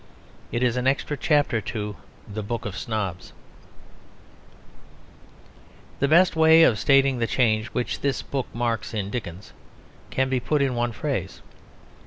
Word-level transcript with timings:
It 0.51 0.63
is 0.63 0.77
an 0.77 0.87
extra 0.87 1.15
chapter 1.15 1.61
to 1.61 1.95
The 2.27 2.41
Book 2.41 2.65
of 2.65 2.75
Snobs. 2.75 3.33
The 5.99 6.07
best 6.07 6.35
way 6.35 6.63
of 6.63 6.79
stating 6.79 7.19
the 7.19 7.27
change 7.27 7.67
which 7.67 7.99
this 8.01 8.23
book 8.23 8.47
marks 8.51 8.95
in 8.95 9.11
Dickens 9.11 9.53
can 10.09 10.27
be 10.27 10.39
put 10.39 10.63
in 10.63 10.73
one 10.73 10.91
phrase. 10.91 11.43